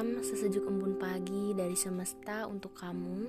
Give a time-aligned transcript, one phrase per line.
[0.00, 3.20] Salam sesejuk embun pagi dari semesta untuk kamu,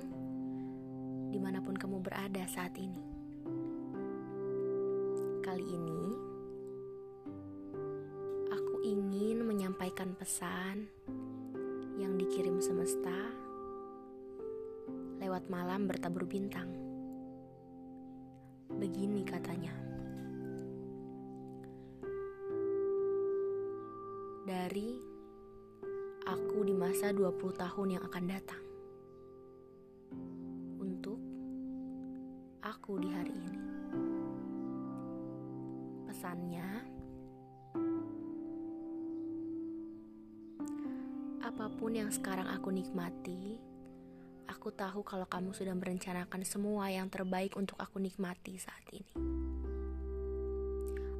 [1.28, 2.96] di mana pun kamu berada saat ini.
[5.44, 6.02] Kali ini,
[8.48, 10.88] aku ingin menyampaikan pesan
[12.00, 13.20] yang dikirim semesta
[15.20, 16.72] lewat malam bertabur bintang.
[18.72, 19.76] Begini katanya.
[24.48, 25.11] Dari
[26.92, 28.60] masa 20 tahun yang akan datang.
[30.76, 31.16] Untuk
[32.60, 33.60] aku di hari ini.
[36.04, 36.68] Pesannya,
[41.40, 43.56] apa pun yang sekarang aku nikmati,
[44.52, 49.16] aku tahu kalau kamu sudah merencanakan semua yang terbaik untuk aku nikmati saat ini.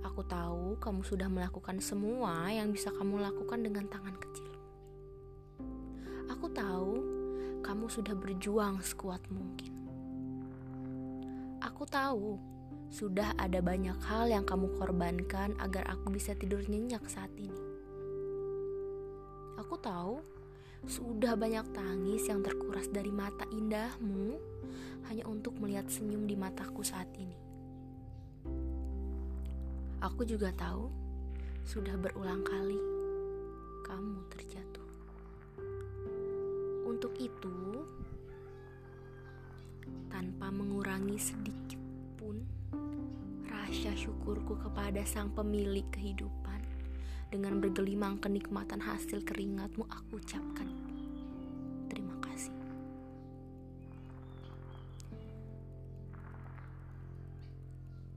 [0.04, 4.51] Aku tahu kamu sudah melakukan semua yang bisa kamu lakukan dengan tangan kecil.
[7.92, 9.68] Sudah berjuang sekuat mungkin.
[11.60, 12.40] Aku tahu
[12.88, 17.60] sudah ada banyak hal yang kamu korbankan agar aku bisa tidur nyenyak saat ini.
[19.60, 20.24] Aku tahu
[20.88, 24.40] sudah banyak tangis yang terkuras dari mata indahmu
[25.12, 27.36] hanya untuk melihat senyum di mataku saat ini.
[30.00, 30.88] Aku juga tahu
[31.68, 32.80] sudah berulang kali
[33.84, 34.91] kamu terjatuh.
[36.92, 37.56] Untuk itu,
[40.12, 41.80] tanpa mengurangi sedikit
[42.20, 42.36] pun
[43.48, 46.60] rasa syukurku kepada Sang Pemilik kehidupan,
[47.32, 50.68] dengan bergelimang kenikmatan hasil keringatmu, aku ucapkan
[51.88, 52.52] terima kasih.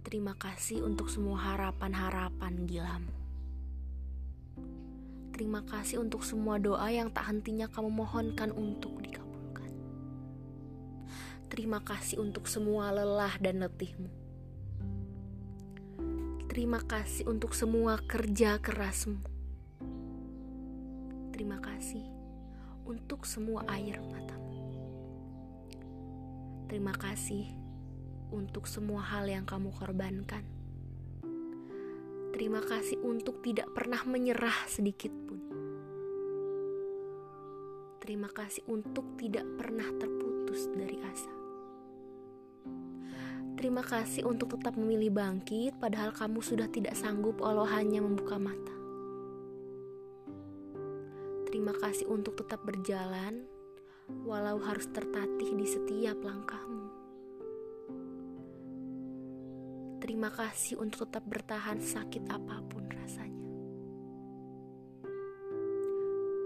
[0.04, 3.15] Terima kasih untuk semua harapan-harapan gilamu.
[5.36, 9.68] Terima kasih untuk semua doa yang tak hentinya kamu mohonkan untuk dikabulkan.
[11.52, 14.08] Terima kasih untuk semua lelah dan letihmu.
[16.48, 19.20] Terima kasih untuk semua kerja kerasmu.
[21.36, 22.08] Terima kasih
[22.88, 24.56] untuk semua air matamu.
[26.72, 27.44] Terima kasih
[28.32, 30.48] untuk semua hal yang kamu korbankan
[32.36, 35.08] Terima kasih untuk tidak pernah menyerah sedikit
[38.06, 38.14] pun.
[38.14, 41.34] Terima kasih untuk tidak pernah terputus dari asa.
[43.58, 48.78] Terima kasih untuk tetap memilih bangkit, padahal kamu sudah tidak sanggup walau hanya membuka mata.
[51.50, 53.50] Terima kasih untuk tetap berjalan,
[54.22, 56.86] walau harus tertatih di setiap langkahmu.
[59.98, 63.25] Terima kasih untuk tetap bertahan sakit apa pun rasanya.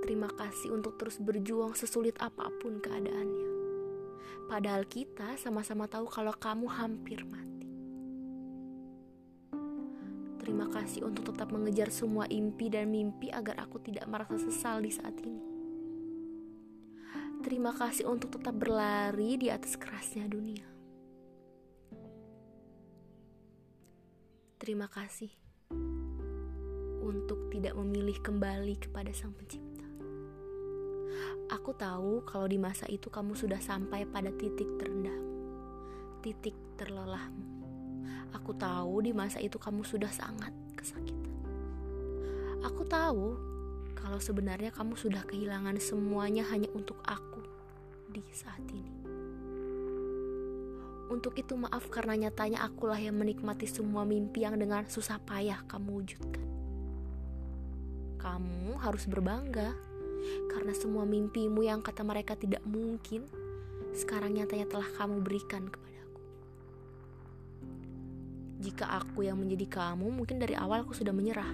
[0.09, 3.49] Terima kasih untuk terus berjuang sesulit apa pun keadaannya.
[4.49, 7.69] Padahal kita sama-sama tahu kalau kamu hampir mati.
[10.41, 14.89] Terima kasih untuk tetap mengejar semua impi dan mimpi agar aku tidak merasa sesal di
[14.89, 15.45] saat ini.
[17.45, 20.65] Terima kasih untuk tetap berlari di atas kerasnya dunia.
[24.57, 25.29] Terima kasih
[27.05, 29.68] untuk tidak memilih kembali kepada Sang Pencipta.
[31.49, 35.35] Aku tahu kalau di masa itu kamu sudah sampai pada titik terendahmu,
[36.21, 37.45] titik terlelahmu.
[38.37, 41.41] Aku tahu di masa itu kamu sudah sangat kesakitan.
[42.61, 43.37] Aku tahu
[43.97, 47.41] kalau sebenarnya kamu sudah kehilangan semuanya hanya untuk aku
[48.13, 48.93] di saat ini.
[51.09, 56.05] Untuk itu maaf karena nyatanya akulah yang menikmati semua mimpi yang dengan susah payah kamu
[56.05, 56.47] wujudkan.
[58.21, 59.73] Kamu harus berbangga
[60.51, 63.27] karena semua mimpimu yang kata mereka tidak mungkin
[63.93, 66.21] sekarang nyatanya telah kamu berikan kepadaku.
[68.59, 71.49] Jika aku yang menjadi kamu, mungkin dari awal aku sudah menyerah.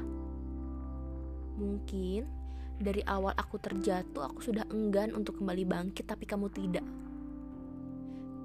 [1.56, 2.28] Mungkin
[2.76, 6.84] dari awal aku terjatuh, aku sudah enggan untuk kembali bangkit, tapi kamu tidak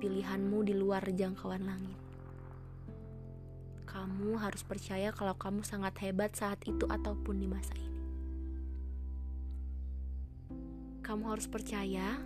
[0.00, 1.98] pilihanmu di luar jangkauan langit.
[3.84, 7.89] Kamu harus percaya kalau kamu sangat hebat saat itu ataupun di masa ini.
[11.10, 12.22] Kamu harus percaya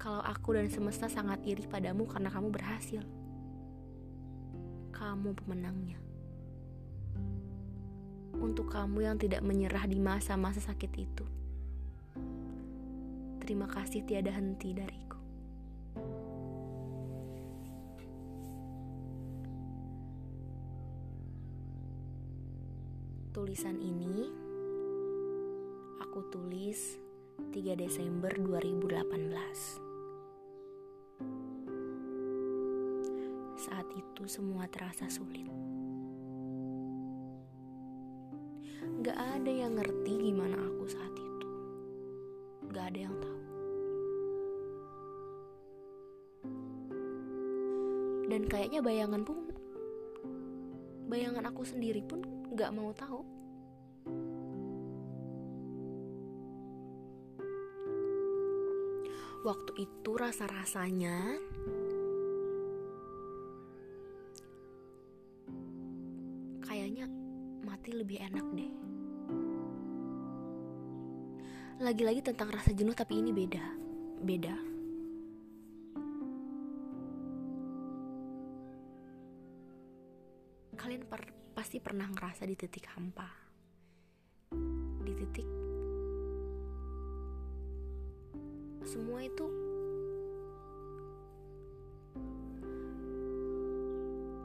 [0.00, 3.04] kalau aku dan semesta sangat iri padamu karena kamu berhasil.
[4.88, 6.00] Kamu pemenangnya.
[8.40, 11.28] Untuk kamu yang tidak menyerah di masa-masa sakit itu,
[13.44, 15.20] terima kasih tiada henti dariku.
[23.36, 24.24] Tulisan ini
[26.00, 29.08] aku tulis 3 Desember 2018
[33.56, 35.48] Saat itu semua terasa sulit.
[39.00, 41.48] Gak ada yang ngerti gimana aku saat itu.
[42.74, 43.40] Gak ada yang tahu.
[48.28, 49.48] Dan kayaknya bayangan pun
[51.08, 52.20] Bayangan aku sendiri pun
[52.52, 53.41] gak mau tahu
[59.42, 61.34] Waktu itu rasa-rasanya
[66.62, 67.10] kayaknya
[67.66, 68.72] mati lebih enak deh.
[71.82, 73.66] Lagi-lagi tentang rasa jenuh tapi ini beda.
[74.22, 74.54] Beda.
[80.78, 83.26] Kalian per pasti pernah ngerasa di titik hampa.
[85.02, 85.61] Di titik
[88.92, 89.48] semua itu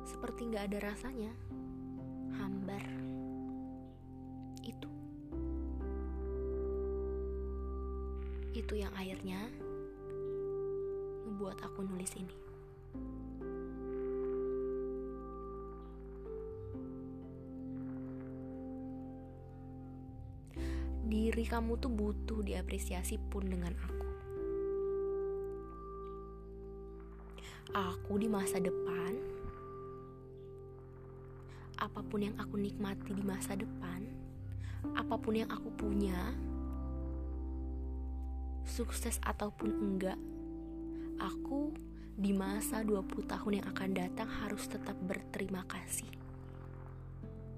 [0.08, 1.36] seperti nggak ada rasanya
[2.40, 2.80] hambar
[4.64, 4.88] itu.
[8.56, 9.52] Itu yang akhirnya
[11.28, 12.38] membuat aku nulis ini.
[21.04, 24.06] Diri kamu tuh butuh diapresiasi pun dengan aku
[27.77, 29.13] aku di masa depan,
[31.77, 34.01] apa pun yang aku nikmati di masa depan,
[34.97, 36.33] apa pun yang aku punya,
[38.65, 40.18] sukses ataupun enggak,
[41.21, 41.69] aku
[42.18, 46.09] di masa 20 tahun yang akan datang harus tetap berterima kasih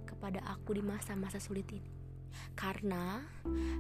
[0.04, 1.96] kepada aku di masa-masa sulit ini.
[2.60, 3.24] Karena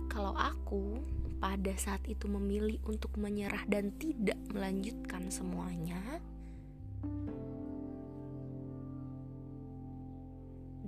[0.07, 1.03] kalau aku
[1.39, 6.00] pada saat itu memilih untuk menyerah dan tidak melanjutkan semuanya,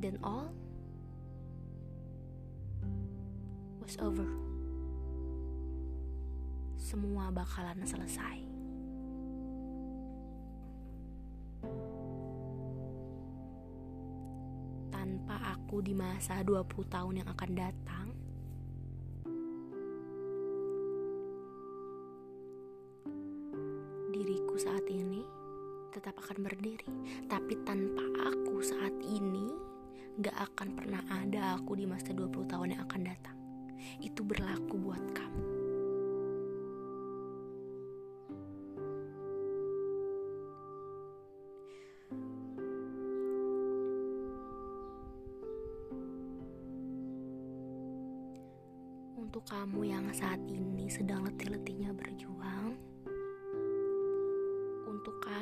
[0.01, 0.49] then all
[3.77, 4.25] was over.
[6.81, 8.41] Semua bakalan selesai.
[14.89, 18.00] Tanpa aku di masa 20 tahun yang akan datang,
[26.41, 26.89] berdiri,
[27.29, 29.53] tapi tanpa aku saat ini
[30.19, 33.37] gak akan pernah ada aku di masa 20 tahun yang akan datang.
[34.03, 35.45] Itu berlaku buat kamu.
[49.21, 52.75] Untuk kamu yang saat ini sedang letih-letihnya berjuang,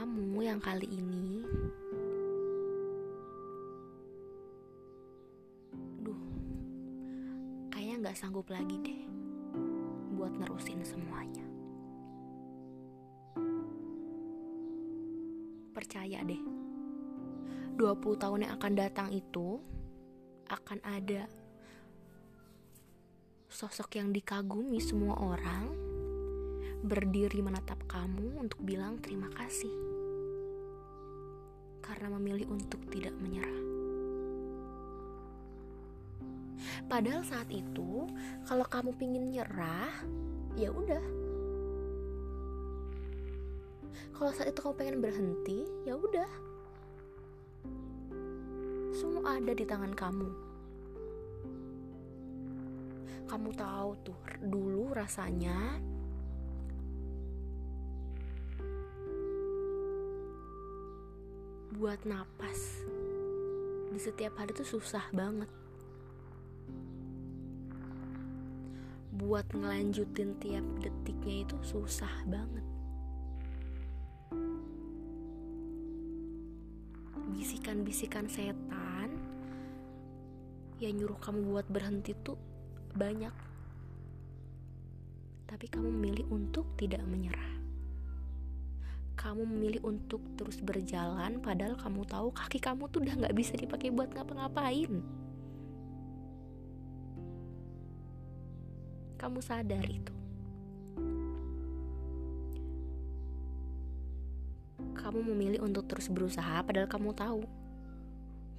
[0.09, 1.45] kamu yang kali ini.
[6.01, 6.21] Duh
[7.69, 9.01] Kayaknya gak sanggup lagi deh
[10.17, 11.45] Buat nerusin semuanya.
[15.77, 16.41] Percaya deh
[17.77, 17.77] 20
[18.17, 19.61] tahun yang akan datang itu
[20.49, 21.29] Akan ada
[23.45, 25.69] Sosok yang dikagumi semua orang
[26.79, 29.88] berdiri menatap kamu untuk bilang terima kasih
[31.99, 33.59] karena memilih untuk tidak menyerah.
[36.87, 38.07] Padahal saat itu,
[38.47, 39.91] kalau kamu pingin nyerah,
[40.55, 41.03] ya udah.
[44.15, 46.31] Kalau saat itu kamu pengen berhenti, ya udah.
[48.95, 50.29] Semua ada di tangan kamu.
[53.27, 55.83] Kamu tahu tuh, dulu rasanya
[61.79, 62.83] buat napas.
[63.87, 65.47] Di setiap hari tuh susah banget.
[69.15, 72.67] Buat ngelanjutin tiap detiknya itu susah banget.
[77.31, 79.15] Bisikan-bisikan setan
[80.83, 82.35] yang nyuruh kamu buat berhenti tuh
[82.91, 83.31] banyak.
[85.47, 87.58] Tapi kamu memilih untuk tidak menyerah
[89.19, 93.91] kamu memilih untuk terus berjalan padahal kamu tahu kaki kamu tuh udah nggak bisa dipakai
[93.91, 95.03] buat ngapa-ngapain.
[99.19, 100.15] Kamu sadar itu.
[104.95, 107.43] Kamu memilih untuk terus berusaha padahal kamu tahu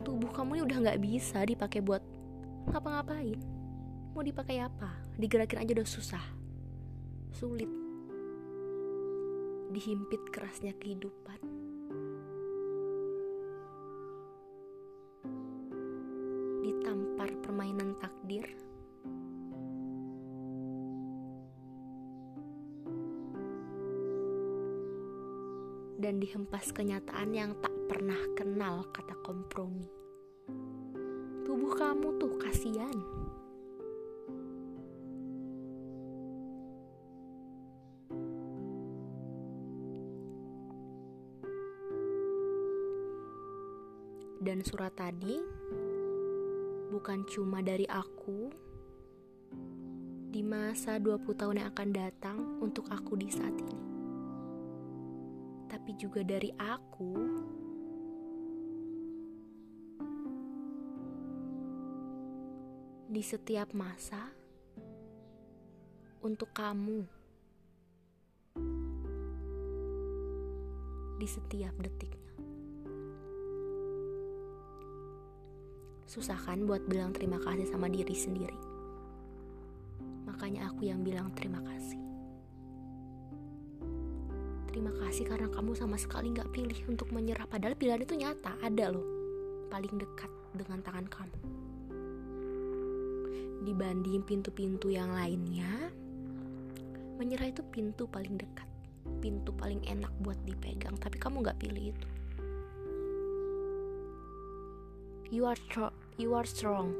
[0.04, 2.04] tubuh kamu ini udah nggak bisa dipakai buat
[2.68, 3.40] ngapa-ngapain.
[4.12, 4.92] Mau dipakai apa?
[5.16, 6.24] Digerakin aja udah susah.
[7.32, 7.79] Sulit
[9.70, 11.38] dihimpit kerasnya kehidupan.
[16.66, 18.50] Ditampar permainan takdir.
[26.00, 29.86] Dan dihempas kenyataan yang tak pernah kenal kata kompromi.
[31.46, 32.99] Tubuh kamu tuh kasihan.
[44.40, 45.36] Dan surat tadi
[46.88, 48.48] bukan cuma dari aku
[50.32, 53.78] di masa 20 tahun yang akan datang untuk aku di saat ini.
[55.68, 57.12] Tapi juga dari aku
[63.12, 64.32] di setiap masa
[66.24, 67.04] untuk kamu
[71.20, 72.29] di setiap detiknya.
[76.10, 78.58] Susah kan buat bilang terima kasih sama diri sendiri.
[80.26, 82.02] Makanya aku yang bilang terima kasih.
[84.66, 87.46] Terima kasih karena kamu sama sekali gak pilih untuk menyerah.
[87.46, 89.06] Padahal pilihan itu nyata, ada loh.
[89.70, 90.26] Paling dekat
[90.58, 91.38] dengan tangan kamu.
[93.70, 95.94] Dibanding pintu-pintu yang lainnya,
[97.22, 98.66] menyerah itu pintu paling dekat.
[99.22, 102.08] Pintu paling enak buat dipegang, tapi kamu gak pilih itu.
[105.30, 105.94] You are strong.
[106.18, 106.90] You are strong.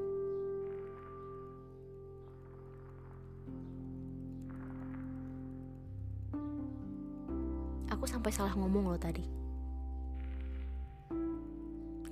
[7.91, 9.27] Aku sampai salah ngomong loh tadi.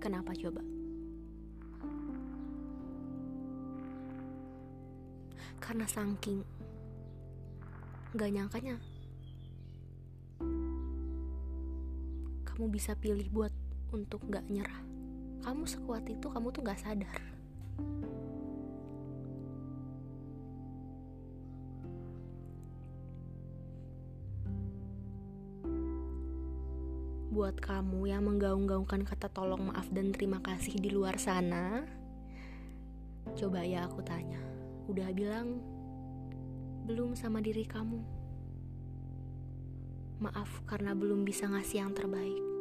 [0.02, 0.58] Kenapa coba?
[5.62, 6.42] Karena saking
[8.18, 8.74] gak nyangkanya
[12.42, 13.54] kamu bisa pilih buat
[13.94, 14.97] untuk gak nyerah
[15.42, 17.18] kamu sekuat itu kamu tuh gak sadar.
[27.28, 31.86] Buat kamu yang menggaung-gaungkan kata tolong maaf dan terima kasih di luar sana
[33.36, 34.40] coba ya aku tanya.
[34.90, 35.60] Udah bilang
[36.88, 38.00] belum sama diri kamu?
[40.18, 42.57] Maaf karena belum bisa ngasih yang terbaik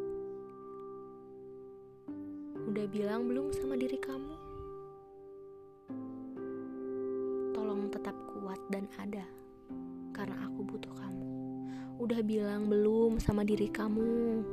[2.77, 4.37] Udah bilang belum sama diri kamu?
[7.49, 9.25] Tolong tetap kuat dan ada,
[10.13, 11.25] karena aku butuh kamu.
[11.97, 14.45] Udah bilang belum sama diri kamu?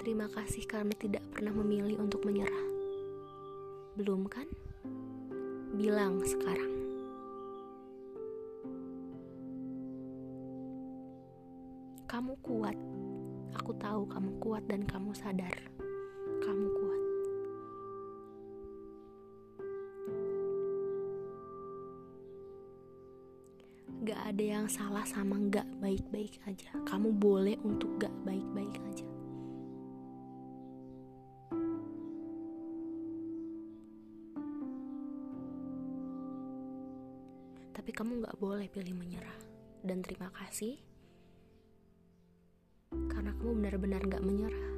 [0.00, 2.68] Terima kasih karena tidak pernah memilih untuk menyerah.
[4.00, 4.48] Belum kan?
[5.76, 6.72] Bilang sekarang.
[12.08, 12.76] Kamu kuat.
[13.52, 15.77] Aku tahu kamu kuat dan kamu sadar
[24.38, 26.70] ada yang salah sama gak baik-baik aja.
[26.86, 29.02] Kamu boleh untuk gak baik-baik aja.
[37.74, 39.34] Tapi kamu gak boleh pilih menyerah.
[39.82, 40.78] Dan terima kasih
[43.10, 44.77] karena kamu benar-benar gak menyerah.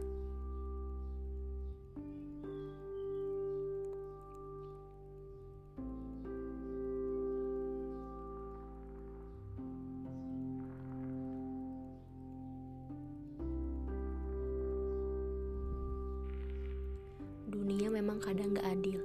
[18.41, 19.03] Kadang gak adil.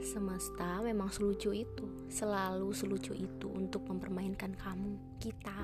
[0.00, 5.60] Semesta memang selucu itu, selalu selucu itu untuk mempermainkan kamu, kita.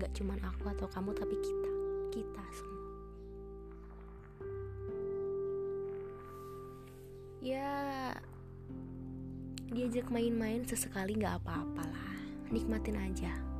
[0.00, 1.70] Gak cuman aku atau kamu, tapi kita,
[2.08, 2.82] kita semua.
[7.44, 7.76] Ya,
[9.68, 12.16] diajak main-main sesekali gak apa-apalah,
[12.48, 13.53] nikmatin aja.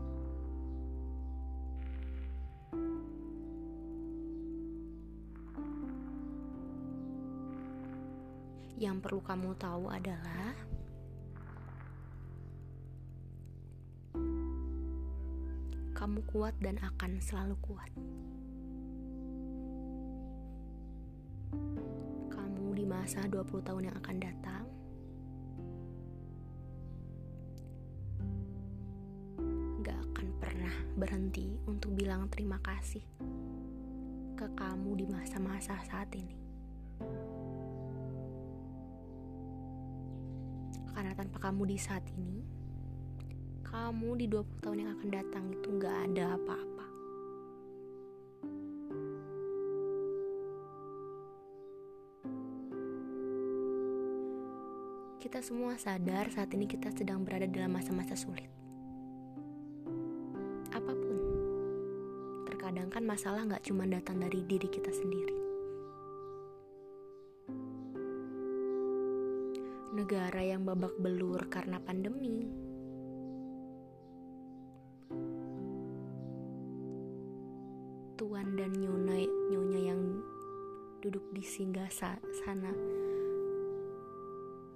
[8.84, 10.52] Yang perlu kamu tahu adalah
[15.96, 17.88] kamu kuat dan akan selalu kuat.
[22.28, 24.64] Kamu di masa 20 tahun yang akan datang
[29.80, 33.00] gak akan pernah berhenti untuk bilang terima kasih
[34.36, 36.43] ke kamu di masa-masa saat ini.
[41.24, 42.44] Tanpa kamu di saat ini,
[43.64, 46.86] kamu di 20 tahun yang akan datang itu gak ada apa-apa.
[55.16, 58.52] Kita semua sadar saat ini kita sedang berada dalam masa-masa sulit.
[60.76, 61.16] Apa pun,
[62.52, 65.43] terkadang kan masalah gak cuma datang dari diri kita sendiri.
[70.04, 72.44] Negara yang babak belur karena pandemi,
[78.20, 80.20] tuan dan nyonya nyonya yang
[81.00, 82.76] duduk di singgah sana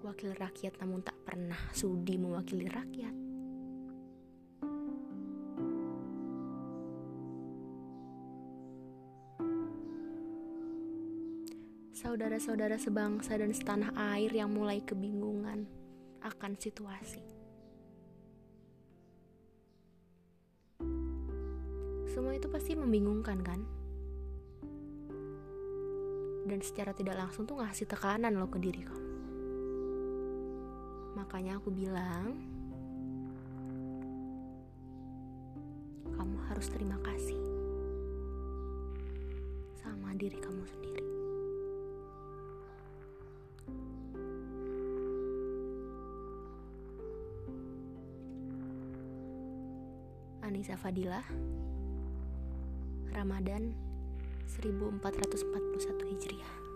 [0.01, 3.28] wakil rakyat namun tak pernah sudi mewakili rakyat.
[12.19, 15.71] Saudara-saudara sebangsa dan setanah air yang mulai kebingungan
[16.19, 17.23] akan situasi.
[22.11, 23.63] Semua itu pasti membingungkan kan?
[26.51, 29.11] Dan secara tidak langsung tuh ngasih tekanan lo ke diri kamu.
[31.23, 32.35] Makanya aku bilang,
[36.19, 37.39] kamu harus terima kasih
[39.79, 41.08] sama diri kamu sendiri.
[50.59, 51.23] Anissa Fadilah
[53.15, 53.79] Ramadan
[54.59, 56.68] 1441 Hijriah